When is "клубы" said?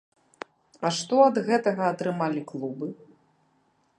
2.53-2.87